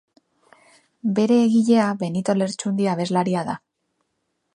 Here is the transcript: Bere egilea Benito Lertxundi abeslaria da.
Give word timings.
Bere 1.19 1.35
egilea 1.41 1.85
Benito 1.99 2.35
Lertxundi 2.39 2.87
abeslaria 2.95 3.45
da. 3.51 3.59